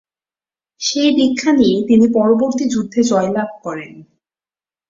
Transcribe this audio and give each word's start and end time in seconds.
সেই 0.81 1.11
দীক্ষা 1.15 1.51
নিয়ে 1.51 1.77
তিনি 1.87 2.05
পরবর্তী 2.13 2.65
যুদ্ধে 2.69 3.01
জয়লাভ 3.03 3.49
করেন। 3.63 3.91